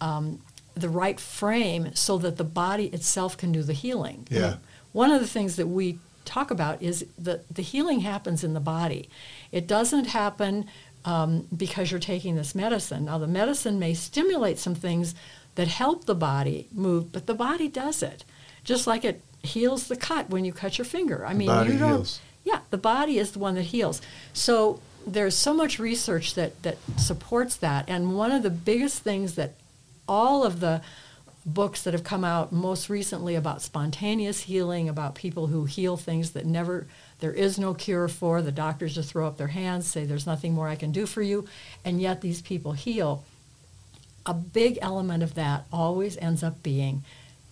um, 0.00 0.40
the 0.74 0.88
right 0.88 1.20
frame 1.20 1.94
so 1.94 2.18
that 2.18 2.36
the 2.36 2.44
body 2.44 2.86
itself 2.86 3.36
can 3.36 3.52
do 3.52 3.62
the 3.62 3.72
healing. 3.72 4.26
Yeah. 4.28 4.56
one 4.92 5.12
of 5.12 5.20
the 5.20 5.26
things 5.28 5.56
that 5.56 5.68
we 5.68 5.98
talk 6.24 6.50
about 6.50 6.82
is 6.82 7.06
that 7.18 7.48
the 7.54 7.62
healing 7.62 8.00
happens 8.00 8.42
in 8.42 8.54
the 8.54 8.60
body. 8.60 9.08
It 9.52 9.66
doesn't 9.66 10.06
happen 10.06 10.66
um, 11.04 11.46
because 11.54 11.90
you're 11.90 12.00
taking 12.00 12.34
this 12.36 12.54
medicine 12.54 13.04
now 13.04 13.18
the 13.18 13.26
medicine 13.26 13.78
may 13.78 13.94
stimulate 13.94 14.58
some 14.58 14.74
things 14.74 15.14
that 15.54 15.68
help 15.68 16.04
the 16.04 16.14
body 16.14 16.68
move, 16.72 17.12
but 17.12 17.26
the 17.26 17.34
body 17.34 17.68
does 17.68 18.02
it. 18.02 18.24
Just 18.64 18.86
like 18.86 19.04
it 19.04 19.20
heals 19.42 19.88
the 19.88 19.96
cut 19.96 20.30
when 20.30 20.44
you 20.44 20.52
cut 20.52 20.78
your 20.78 20.84
finger. 20.84 21.24
I 21.26 21.34
mean, 21.34 21.48
you 21.48 21.78
don't. 21.78 21.90
heals. 21.90 22.20
Yeah, 22.44 22.60
the 22.70 22.78
body 22.78 23.18
is 23.18 23.32
the 23.32 23.38
one 23.38 23.54
that 23.54 23.62
heals. 23.62 24.02
So 24.32 24.80
there's 25.06 25.36
so 25.36 25.54
much 25.54 25.78
research 25.78 26.34
that 26.34 26.62
that 26.62 26.78
supports 26.96 27.56
that, 27.56 27.84
and 27.88 28.16
one 28.16 28.32
of 28.32 28.42
the 28.42 28.50
biggest 28.50 29.02
things 29.02 29.34
that 29.34 29.54
all 30.08 30.44
of 30.44 30.60
the 30.60 30.82
books 31.46 31.82
that 31.82 31.92
have 31.92 32.04
come 32.04 32.24
out 32.24 32.52
most 32.52 32.88
recently 32.88 33.34
about 33.34 33.60
spontaneous 33.60 34.40
healing, 34.40 34.88
about 34.88 35.14
people 35.14 35.48
who 35.48 35.66
heal 35.66 35.96
things 35.96 36.30
that 36.30 36.46
never 36.46 36.86
there 37.24 37.32
is 37.32 37.58
no 37.58 37.72
cure 37.72 38.06
for, 38.06 38.42
the 38.42 38.52
doctors 38.52 38.94
just 38.96 39.12
throw 39.12 39.26
up 39.26 39.38
their 39.38 39.46
hands, 39.46 39.86
say 39.86 40.04
there's 40.04 40.26
nothing 40.26 40.52
more 40.52 40.68
I 40.68 40.76
can 40.76 40.92
do 40.92 41.06
for 41.06 41.22
you, 41.22 41.46
and 41.82 41.98
yet 41.98 42.20
these 42.20 42.42
people 42.42 42.72
heal 42.72 43.24
a 44.26 44.34
big 44.34 44.78
element 44.82 45.22
of 45.22 45.32
that 45.32 45.64
always 45.72 46.18
ends 46.18 46.42
up 46.42 46.62
being 46.62 47.02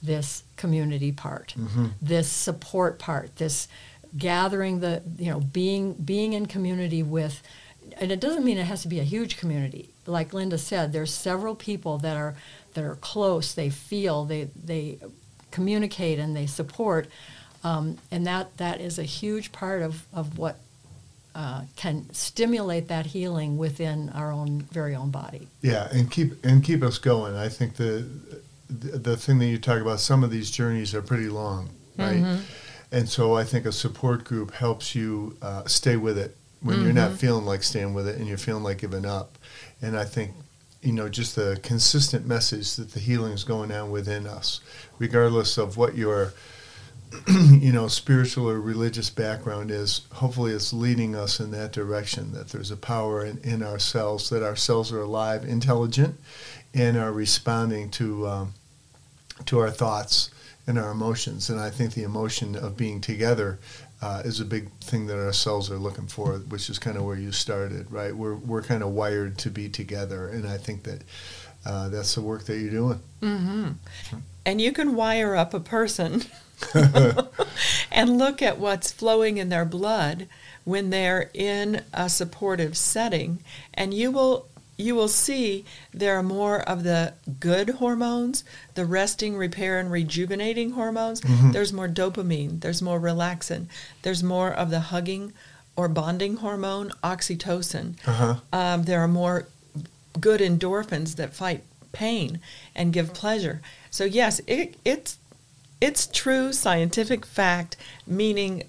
this 0.02 0.42
community 0.56 1.10
part, 1.10 1.54
mm-hmm. 1.56 1.86
this 2.02 2.28
support 2.30 2.98
part, 2.98 3.34
this 3.36 3.66
gathering 4.18 4.80
the 4.80 5.02
you 5.16 5.30
know 5.30 5.40
being 5.40 5.94
being 5.94 6.34
in 6.34 6.44
community 6.44 7.02
with 7.02 7.42
and 7.96 8.12
it 8.12 8.20
doesn't 8.20 8.44
mean 8.44 8.58
it 8.58 8.64
has 8.64 8.82
to 8.82 8.88
be 8.88 9.00
a 9.00 9.04
huge 9.04 9.38
community. 9.38 9.88
Like 10.04 10.34
Linda 10.34 10.58
said, 10.58 10.92
there's 10.92 11.14
several 11.14 11.54
people 11.54 11.96
that 11.98 12.18
are 12.18 12.34
that 12.74 12.84
are 12.84 12.96
close, 12.96 13.54
they 13.54 13.70
feel, 13.70 14.26
they 14.26 14.50
they 14.54 14.98
communicate 15.50 16.18
and 16.18 16.36
they 16.36 16.46
support. 16.46 17.08
Um, 17.64 17.98
and 18.10 18.26
that, 18.26 18.56
that 18.56 18.80
is 18.80 18.98
a 18.98 19.04
huge 19.04 19.52
part 19.52 19.82
of, 19.82 20.04
of 20.12 20.38
what 20.38 20.56
uh, 21.34 21.62
can 21.76 22.12
stimulate 22.12 22.88
that 22.88 23.06
healing 23.06 23.56
within 23.56 24.10
our 24.10 24.30
own 24.32 24.62
very 24.62 24.94
own 24.94 25.10
body. 25.10 25.48
yeah, 25.62 25.88
and 25.90 26.10
keep 26.10 26.44
and 26.44 26.62
keep 26.62 26.82
us 26.82 26.98
going. 26.98 27.34
I 27.34 27.48
think 27.48 27.76
the 27.76 28.06
the, 28.68 28.98
the 28.98 29.16
thing 29.16 29.38
that 29.38 29.46
you 29.46 29.58
talk 29.58 29.80
about, 29.80 30.00
some 30.00 30.24
of 30.24 30.30
these 30.30 30.50
journeys 30.50 30.94
are 30.94 31.02
pretty 31.02 31.28
long, 31.28 31.70
right? 31.96 32.38
And 32.90 33.08
so 33.08 33.34
I 33.34 33.44
think 33.44 33.64
a 33.64 33.72
support 33.72 34.24
group 34.24 34.52
helps 34.52 34.94
you 34.94 35.36
uh, 35.40 35.64
stay 35.66 35.96
with 35.96 36.18
it 36.18 36.36
when 36.60 36.82
you're 36.82 36.92
not 36.92 37.12
feeling 37.12 37.46
like 37.46 37.62
staying 37.62 37.94
with 37.94 38.06
it 38.06 38.18
and 38.18 38.28
you're 38.28 38.36
feeling 38.36 38.62
like 38.62 38.78
giving 38.78 39.06
up. 39.06 39.38
And 39.80 39.96
I 39.96 40.04
think, 40.04 40.32
you 40.82 40.92
know, 40.92 41.08
just 41.08 41.34
the 41.34 41.58
consistent 41.62 42.26
message 42.26 42.76
that 42.76 42.92
the 42.92 43.00
healing 43.00 43.32
is 43.32 43.44
going 43.44 43.72
on 43.72 43.90
within 43.90 44.26
us, 44.26 44.60
regardless 44.98 45.56
of 45.56 45.76
what 45.78 45.96
your, 45.96 46.34
you 47.28 47.72
know, 47.72 47.88
spiritual 47.88 48.48
or 48.48 48.60
religious 48.60 49.10
background 49.10 49.70
is, 49.70 50.06
hopefully 50.12 50.52
it's 50.52 50.72
leading 50.72 51.14
us 51.14 51.40
in 51.40 51.50
that 51.52 51.72
direction, 51.72 52.32
that 52.32 52.48
there's 52.48 52.70
a 52.70 52.76
power 52.76 53.24
in, 53.24 53.38
in 53.38 53.62
our 53.62 53.78
cells, 53.78 54.30
that 54.30 54.42
our 54.42 54.56
cells 54.56 54.92
are 54.92 55.00
alive, 55.00 55.44
intelligent, 55.44 56.18
and 56.74 56.96
are 56.96 57.12
responding 57.12 57.90
to, 57.90 58.26
um, 58.26 58.54
to 59.46 59.58
our 59.58 59.70
thoughts 59.70 60.30
and 60.66 60.78
our 60.78 60.90
emotions. 60.90 61.50
And 61.50 61.60
I 61.60 61.70
think 61.70 61.94
the 61.94 62.04
emotion 62.04 62.56
of 62.56 62.76
being 62.76 63.00
together 63.00 63.58
uh, 64.00 64.22
is 64.24 64.40
a 64.40 64.44
big 64.44 64.70
thing 64.80 65.06
that 65.06 65.18
our 65.18 65.32
cells 65.32 65.70
are 65.70 65.78
looking 65.78 66.06
for, 66.06 66.34
which 66.38 66.68
is 66.68 66.78
kind 66.78 66.96
of 66.96 67.04
where 67.04 67.16
you 67.16 67.30
started, 67.30 67.90
right? 67.90 68.14
We're, 68.14 68.34
we're 68.34 68.62
kind 68.62 68.82
of 68.82 68.90
wired 68.90 69.38
to 69.38 69.50
be 69.50 69.68
together. 69.68 70.28
And 70.28 70.46
I 70.46 70.58
think 70.58 70.82
that 70.84 71.02
uh, 71.64 71.88
that's 71.88 72.14
the 72.14 72.20
work 72.22 72.44
that 72.46 72.58
you're 72.58 72.70
doing. 72.70 73.00
And 74.44 74.60
you 74.60 74.72
can 74.72 74.96
wire 74.96 75.36
up 75.36 75.54
a 75.54 75.60
person 75.60 76.24
and 77.90 78.18
look 78.18 78.42
at 78.42 78.58
what's 78.58 78.92
flowing 78.92 79.38
in 79.38 79.48
their 79.48 79.64
blood 79.64 80.26
when 80.64 80.90
they're 80.90 81.30
in 81.34 81.82
a 81.92 82.08
supportive 82.08 82.76
setting, 82.76 83.38
and 83.74 83.94
you 83.94 84.10
will 84.10 84.46
you 84.78 84.94
will 84.94 85.08
see 85.08 85.64
there 85.92 86.16
are 86.16 86.22
more 86.22 86.60
of 86.60 86.82
the 86.82 87.12
good 87.38 87.70
hormones, 87.70 88.42
the 88.74 88.84
resting, 88.84 89.36
repair, 89.36 89.78
and 89.78 89.92
rejuvenating 89.92 90.72
hormones. 90.72 91.20
Mhm. 91.20 91.52
There's 91.52 91.72
more 91.72 91.88
dopamine, 91.88 92.60
there's 92.60 92.82
more 92.82 92.98
relaxin, 92.98 93.66
there's 94.02 94.22
more 94.22 94.50
of 94.50 94.70
the 94.70 94.80
hugging 94.80 95.32
or 95.76 95.88
bonding 95.88 96.36
hormone, 96.38 96.90
oxytocin. 97.04 97.94
Uh-huh. 98.06 98.36
Um, 98.52 98.84
there 98.84 99.00
are 99.00 99.08
more 99.08 99.46
good 100.20 100.40
endorphins 100.40 101.16
that 101.16 101.34
fight 101.34 101.62
pain 101.92 102.40
and 102.74 102.92
give 102.92 103.14
pleasure. 103.14 103.60
So 103.90 104.04
yes, 104.04 104.40
it, 104.46 104.76
it's 104.84 105.18
it's 105.82 106.06
true 106.06 106.52
scientific 106.52 107.26
fact, 107.26 107.76
meaning 108.06 108.62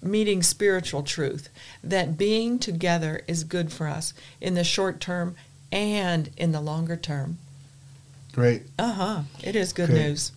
meeting 0.00 0.40
spiritual 0.40 1.02
truth, 1.02 1.48
that 1.82 2.16
being 2.16 2.60
together 2.60 3.22
is 3.26 3.42
good 3.42 3.72
for 3.72 3.88
us 3.88 4.14
in 4.40 4.54
the 4.54 4.62
short 4.62 5.00
term 5.00 5.34
and 5.72 6.30
in 6.36 6.52
the 6.52 6.60
longer 6.60 6.96
term. 6.96 7.38
Great. 8.32 8.62
Uh 8.78 8.92
huh. 8.92 9.22
It 9.42 9.56
is 9.56 9.72
good 9.72 9.90
Great. 9.90 9.98
news. 10.00 10.30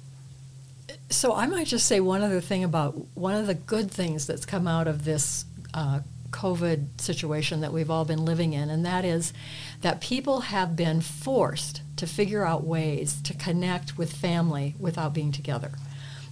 So 1.12 1.36
I 1.36 1.46
might 1.46 1.68
just 1.68 1.86
say 1.86 2.00
one 2.00 2.24
other 2.24 2.42
thing 2.42 2.64
about 2.64 2.96
one 3.14 3.36
of 3.36 3.46
the 3.46 3.54
good 3.54 3.92
things 3.92 4.26
that's 4.26 4.48
come 4.48 4.68
out 4.68 4.88
of 4.88 5.06
this 5.06 5.46
uh, 5.76 6.00
COVID 6.32 7.00
situation 7.00 7.62
that 7.62 7.72
we've 7.72 7.92
all 7.92 8.06
been 8.06 8.26
living 8.26 8.54
in, 8.54 8.72
and 8.72 8.84
that 8.84 9.06
is 9.06 9.34
that 9.82 10.02
people 10.02 10.42
have 10.42 10.76
been 10.76 11.00
forced 11.00 11.84
to 11.98 12.08
figure 12.08 12.44
out 12.44 12.64
ways 12.64 13.22
to 13.22 13.36
connect 13.36 14.00
with 14.00 14.12
family 14.12 14.74
without 14.80 15.14
being 15.14 15.32
together. 15.32 15.74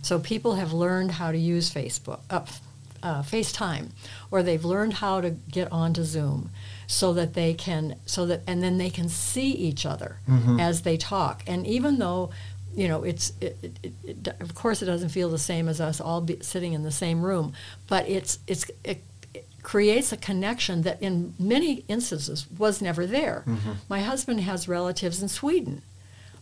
So 0.02 0.20
people 0.20 0.56
have 0.56 0.74
learned 0.74 1.12
how 1.12 1.32
to 1.32 1.38
use 1.38 1.72
Facebook, 1.74 2.20
uh, 2.30 2.42
uh, 3.04 3.22
FaceTime, 3.24 3.90
or 4.30 4.44
they've 4.44 4.64
learned 4.66 4.94
how 4.96 5.22
to 5.22 5.32
get 5.32 5.72
onto 5.72 6.04
Zoom, 6.04 6.50
so 6.88 7.14
that 7.14 7.34
they 7.34 7.54
can, 7.54 7.96
so 8.06 8.26
that, 8.26 8.42
and 8.48 8.62
then 8.62 8.78
they 8.78 8.90
can 8.90 9.10
see 9.10 9.52
each 9.52 9.86
other 9.86 10.18
Mhm. 10.28 10.60
as 10.60 10.82
they 10.82 10.98
talk. 10.98 11.44
And 11.48 11.66
even 11.66 12.00
though, 12.00 12.32
you 12.76 12.88
know, 12.88 13.04
it's, 13.04 13.34
it, 13.42 13.58
it, 13.84 13.94
it, 14.04 14.28
of 14.40 14.54
course, 14.56 14.82
it 14.82 14.86
doesn't 14.86 15.10
feel 15.10 15.30
the 15.30 15.38
same 15.40 15.68
as 15.68 15.80
us 15.82 16.00
all 16.02 16.22
be 16.22 16.38
sitting 16.42 16.74
in 16.74 16.84
the 16.84 16.92
same 16.92 17.22
room, 17.22 17.54
but 17.88 18.08
it's, 18.10 18.40
it's, 18.48 18.66
it, 18.84 19.04
it 19.34 19.48
creates 19.64 20.12
a 20.12 20.18
connection 20.18 20.82
that 20.84 21.02
in 21.02 21.34
many 21.40 21.84
instances 21.88 22.46
was 22.58 22.82
never 22.82 23.06
there. 23.08 23.44
Mhm. 23.48 23.76
My 23.90 24.02
husband 24.02 24.42
has 24.42 24.68
relatives 24.68 25.22
in 25.22 25.28
Sweden 25.30 25.82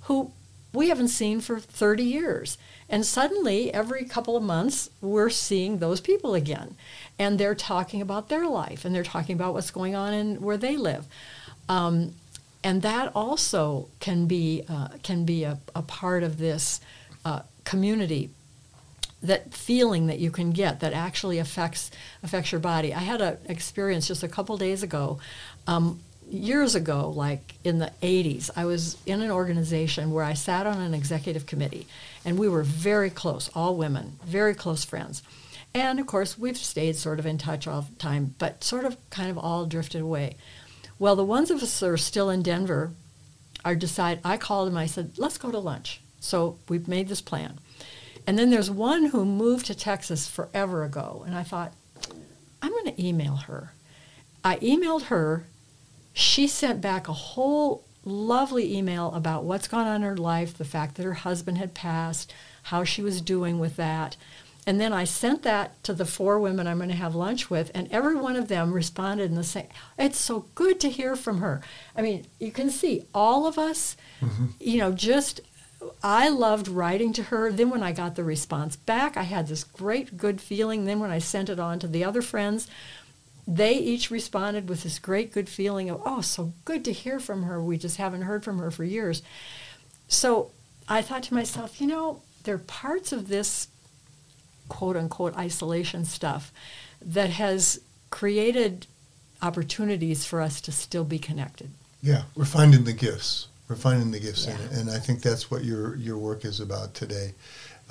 who 0.03 0.31
we 0.73 0.89
haven't 0.89 1.07
seen 1.09 1.41
for 1.41 1.59
30 1.59 2.03
years. 2.03 2.57
And 2.89 3.05
suddenly, 3.05 3.73
every 3.73 4.05
couple 4.05 4.35
of 4.35 4.43
months, 4.43 4.89
we're 5.01 5.29
seeing 5.29 5.77
those 5.77 6.01
people 6.01 6.33
again. 6.33 6.75
And 7.17 7.39
they're 7.39 7.55
talking 7.55 8.01
about 8.01 8.29
their 8.29 8.47
life 8.47 8.85
and 8.85 8.93
they're 8.93 9.03
talking 9.03 9.35
about 9.35 9.53
what's 9.53 9.71
going 9.71 9.95
on 9.95 10.13
and 10.13 10.41
where 10.41 10.57
they 10.57 10.75
live. 10.75 11.05
Um, 11.67 12.15
and 12.63 12.81
that 12.81 13.11
also 13.15 13.89
can 13.99 14.25
be, 14.25 14.63
uh, 14.67 14.89
can 15.03 15.23
be 15.23 15.43
a, 15.43 15.59
a 15.75 15.81
part 15.81 16.23
of 16.23 16.39
this 16.39 16.81
uh, 17.23 17.41
community 17.63 18.31
that 19.21 19.53
feeling 19.53 20.07
that 20.07 20.19
you 20.19 20.31
can 20.31 20.51
get 20.51 20.79
that 20.79 20.93
actually 20.93 21.39
affects 21.39 21.91
affects 22.23 22.51
your 22.51 22.61
body. 22.61 22.93
I 22.93 22.99
had 22.99 23.21
an 23.21 23.37
experience 23.45 24.07
just 24.07 24.23
a 24.23 24.29
couple 24.29 24.57
days 24.57 24.81
ago. 24.81 25.19
Um, 25.67 25.99
years 26.29 26.75
ago, 26.75 27.09
like 27.09 27.55
in 27.63 27.79
the 27.79 27.91
80s, 28.01 28.49
I 28.55 28.65
was 28.65 28.97
in 29.05 29.21
an 29.21 29.31
organization 29.31 30.11
where 30.11 30.23
I 30.23 30.33
sat 30.33 30.67
on 30.67 30.79
an 30.79 30.93
executive 30.93 31.45
committee, 31.45 31.87
and 32.23 32.37
we 32.37 32.47
were 32.47 32.63
very 32.63 33.09
close, 33.09 33.49
all 33.55 33.75
women, 33.75 34.19
very 34.25 34.53
close 34.53 34.83
friends. 34.83 35.23
And 35.73 35.99
of 35.99 36.07
course, 36.07 36.37
we've 36.37 36.57
stayed 36.57 36.95
sort 36.95 37.19
of 37.19 37.25
in 37.25 37.37
touch 37.37 37.67
all 37.67 37.81
the 37.81 37.95
time, 37.95 38.35
but 38.39 38.63
sort 38.63 38.85
of 38.85 38.97
kind 39.09 39.29
of 39.29 39.37
all 39.37 39.65
drifted 39.65 40.01
away. 40.01 40.35
Well, 40.97 41.15
the 41.15 41.23
ones 41.23 41.51
of 41.51 41.61
us 41.61 41.79
that 41.79 41.89
are 41.89 41.97
still 41.97 42.29
in 42.29 42.41
Denver 42.41 42.91
are 43.63 43.75
decide. 43.75 44.19
I 44.23 44.37
called 44.37 44.67
them. 44.67 44.77
I 44.77 44.85
said, 44.85 45.17
"Let's 45.17 45.37
go 45.37 45.51
to 45.51 45.59
lunch." 45.59 46.01
So 46.19 46.57
we've 46.67 46.87
made 46.87 47.07
this 47.07 47.21
plan. 47.21 47.59
And 48.27 48.37
then 48.37 48.49
there's 48.49 48.69
one 48.69 49.07
who 49.07 49.25
moved 49.25 49.65
to 49.67 49.75
Texas 49.75 50.27
forever 50.27 50.83
ago, 50.83 51.23
and 51.25 51.35
I 51.35 51.43
thought, 51.43 51.73
I'm 52.61 52.71
going 52.71 52.93
to 52.93 53.03
email 53.03 53.37
her. 53.37 53.73
I 54.43 54.57
emailed 54.57 55.03
her. 55.03 55.45
She 56.19 56.47
sent 56.47 56.81
back 56.81 57.07
a 57.07 57.13
whole 57.13 57.85
lovely 58.03 58.75
email 58.75 59.09
about 59.13 59.45
what's 59.45 59.69
gone 59.69 59.87
on 59.87 59.97
in 59.97 60.01
her 60.01 60.17
life, 60.17 60.57
the 60.57 60.65
fact 60.65 60.95
that 60.95 61.05
her 61.05 61.13
husband 61.13 61.57
had 61.57 61.73
passed, 61.73 62.33
how 62.63 62.83
she 62.83 63.01
was 63.01 63.21
doing 63.21 63.57
with 63.57 63.77
that. 63.77 64.17
And 64.67 64.81
then 64.81 64.91
I 64.91 65.05
sent 65.05 65.43
that 65.43 65.81
to 65.85 65.93
the 65.93 66.05
four 66.05 66.37
women 66.37 66.67
I'm 66.67 66.77
going 66.77 66.89
to 66.89 66.95
have 66.95 67.15
lunch 67.15 67.49
with, 67.49 67.71
and 67.73 67.87
every 67.89 68.15
one 68.15 68.35
of 68.35 68.49
them 68.49 68.73
responded 68.73 69.29
in 69.29 69.35
the 69.35 69.45
same. 69.45 69.69
It's 69.97 70.19
so 70.19 70.45
good 70.55 70.81
to 70.81 70.89
hear 70.89 71.15
from 71.15 71.39
her. 71.39 71.61
I 71.95 72.01
mean, 72.01 72.27
you 72.37 72.51
can 72.51 72.69
see 72.69 73.05
all 73.13 73.47
of 73.47 73.57
us, 73.57 73.95
mm-hmm. 74.19 74.47
you 74.59 74.77
know, 74.77 74.91
just 74.91 75.39
I 76.03 76.27
loved 76.27 76.67
writing 76.67 77.13
to 77.13 77.23
her. 77.23 77.51
Then 77.51 77.69
when 77.69 77.83
I 77.83 77.93
got 77.93 78.15
the 78.15 78.23
response 78.25 78.75
back, 78.75 79.15
I 79.15 79.23
had 79.23 79.47
this 79.47 79.63
great 79.63 80.17
good 80.17 80.41
feeling. 80.41 80.83
Then 80.83 80.99
when 80.99 81.11
I 81.11 81.19
sent 81.19 81.49
it 81.49 81.59
on 81.59 81.79
to 81.79 81.87
the 81.87 82.03
other 82.03 82.21
friends, 82.21 82.67
they 83.49 83.73
each 83.73 84.11
responded 84.11 84.69
with 84.69 84.83
this 84.83 84.99
great 84.99 85.33
good 85.33 85.49
feeling 85.49 85.89
of, 85.89 86.01
oh, 86.05 86.21
so 86.21 86.53
good 86.65 86.85
to 86.85 86.93
hear 86.93 87.19
from 87.19 87.43
her. 87.43 87.61
We 87.61 87.79
just 87.79 87.97
haven't 87.97 88.21
heard 88.21 88.43
from 88.43 88.59
her 88.59 88.69
for 88.69 88.83
years. 88.83 89.23
So 90.07 90.51
I 90.87 91.01
thought 91.01 91.23
to 91.23 91.33
myself, 91.33 91.81
you 91.81 91.87
know, 91.87 92.21
there 92.43 92.55
are 92.55 92.59
parts 92.59 93.11
of 93.11 93.27
this 93.27 93.67
quote 94.67 94.95
unquote 94.95 95.35
isolation 95.35 96.05
stuff 96.05 96.53
that 97.01 97.31
has 97.31 97.81
created 98.11 98.85
opportunities 99.41 100.25
for 100.25 100.41
us 100.41 100.61
to 100.61 100.71
still 100.71 101.03
be 101.03 101.17
connected. 101.17 101.71
Yeah, 102.03 102.23
we're 102.35 102.45
finding 102.45 102.83
the 102.83 102.93
gifts. 102.93 103.47
We're 103.67 103.75
finding 103.75 104.11
the 104.11 104.19
gifts 104.19 104.45
in 104.45 104.53
it, 104.53 104.71
and 104.71 104.89
I 104.89 104.97
think 104.99 105.21
that's 105.21 105.51
what 105.51 105.63
your 105.63 105.95
your 105.95 106.17
work 106.17 106.43
is 106.43 106.59
about 106.59 106.95
today. 106.95 107.33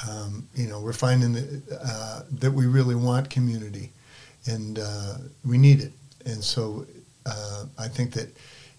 Um, 0.09 0.49
you 0.55 0.67
know, 0.67 0.81
we're 0.81 0.93
finding 0.93 1.33
that, 1.35 1.81
uh, 1.85 2.23
that 2.41 2.51
we 2.53 2.67
really 2.67 2.95
want 2.95 3.31
community, 3.31 3.93
and 4.49 4.79
uh, 4.79 5.15
we 5.45 5.59
need 5.59 5.81
it. 5.81 5.93
And 6.25 6.43
so, 6.43 6.87
uh, 7.27 7.65
I 7.79 7.89
think 7.89 8.13
that, 8.15 8.29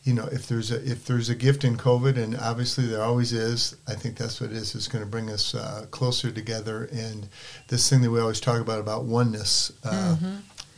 you 0.04 0.14
know, 0.14 0.28
if 0.32 0.48
there's 0.48 0.72
a 0.72 0.78
if 0.90 1.06
there's 1.06 1.30
a 1.30 1.36
gift 1.36 1.64
in 1.64 1.78
COVID, 1.78 2.18
and 2.18 2.38
obviously 2.38 2.86
there 2.86 3.04
always 3.04 3.32
is, 3.34 3.76
I 3.88 3.94
think 3.94 4.18
that's 4.18 4.42
what 4.42 4.52
it 4.52 4.56
is. 4.58 4.76
It's 4.76 4.88
going 4.88 5.04
to 5.04 5.10
bring 5.10 5.30
us 5.30 5.54
uh, 5.56 5.86
closer 5.92 6.32
together, 6.32 6.90
and 6.92 7.28
this 7.68 7.90
thing 7.90 8.02
that 8.02 8.12
we 8.12 8.20
always 8.20 8.40
talk 8.40 8.60
about 8.60 8.80
about 8.80 9.04
oneness, 9.06 9.72
uh, 9.84 10.16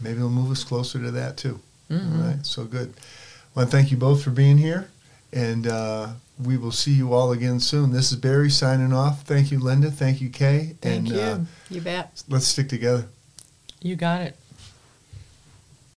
maybe 0.01 0.17
it'll 0.17 0.29
move 0.29 0.51
us 0.51 0.63
closer 0.63 0.99
to 0.99 1.11
that 1.11 1.37
too. 1.37 1.59
All 1.91 1.97
right, 1.97 2.45
so 2.45 2.63
good. 2.63 2.93
Well, 3.53 3.65
thank 3.65 3.91
you 3.91 3.97
both 3.97 4.23
for 4.23 4.29
being 4.29 4.57
here, 4.57 4.89
and 5.33 5.67
uh, 5.67 6.07
we 6.41 6.57
will 6.57 6.71
see 6.71 6.91
you 6.93 7.13
all 7.13 7.33
again 7.33 7.59
soon. 7.59 7.91
This 7.91 8.11
is 8.13 8.17
Barry 8.17 8.49
signing 8.49 8.93
off. 8.93 9.23
Thank 9.23 9.51
you, 9.51 9.59
Linda. 9.59 9.91
Thank 9.91 10.21
you, 10.21 10.29
Kay. 10.29 10.77
Thank 10.81 10.97
and 10.99 11.07
you. 11.09 11.19
Uh, 11.19 11.39
You 11.69 11.81
bet. 11.81 12.23
let's 12.29 12.47
stick 12.47 12.69
together. 12.69 13.07
You 13.81 13.97
got 13.97 14.21
it. 14.21 14.37